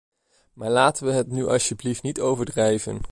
Maar 0.53 0.69
laten 0.69 1.05
we 1.05 1.11
het 1.11 1.27
nu 1.27 1.45
alstublieft 1.47 2.03
niet 2.03 2.19
overdrijven! 2.19 3.01